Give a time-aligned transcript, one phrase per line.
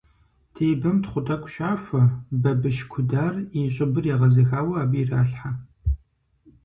[0.55, 2.03] Тебэм тхъу тӀэкӀу щахуэ,
[2.41, 5.51] бабыщ кудар, и щӀыбыр егъэзыхауэ, абы иралъхьэ.